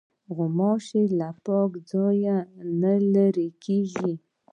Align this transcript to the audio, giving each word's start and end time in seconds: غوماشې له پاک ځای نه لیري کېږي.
غوماشې 0.35 1.03
له 1.19 1.29
پاک 1.45 1.71
ځای 1.91 2.19
نه 2.81 2.93
لیري 3.13 3.47
کېږي. 3.63 4.13